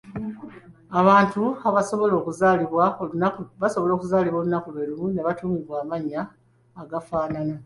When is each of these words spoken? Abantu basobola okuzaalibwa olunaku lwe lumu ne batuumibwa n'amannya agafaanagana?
Abantu 0.99 1.41
basobola 3.61 3.87
okuzaalibwa 3.91 4.37
olunaku 4.39 4.67
lwe 4.73 4.83
lumu 4.89 5.07
ne 5.11 5.21
batuumibwa 5.27 5.77
n'amannya 5.79 6.21
agafaanagana? 6.81 7.55